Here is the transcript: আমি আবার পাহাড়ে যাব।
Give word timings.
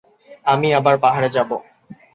আমি 0.45 0.67
আবার 0.73 0.95
পাহাড়ে 0.99 1.29
যাব। 1.29 1.49